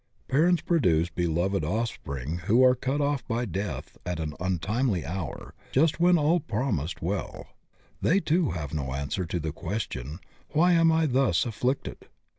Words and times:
Parents 0.27 0.63
produce 0.63 1.11
beloved 1.11 1.63
offspring 1.63 2.39
who 2.45 2.63
are 2.63 2.73
cut 2.73 3.01
off 3.01 3.23
by 3.27 3.45
deatfi 3.45 3.97
at 4.03 4.19
an 4.19 4.33
untimely 4.39 5.05
hour, 5.05 5.53
just 5.71 5.99
when 5.99 6.17
all 6.17 6.39
promised 6.39 7.03
well. 7.03 7.45
They 8.01 8.19
too 8.19 8.49
have 8.49 8.73
no 8.73 8.95
answer 8.95 9.27
to 9.27 9.39
the 9.39 9.51
question 9.51 10.17
"Why 10.53 10.71
am 10.71 10.91
I 10.91 11.05
thus 11.05 11.45
afflicted?" 11.45 12.07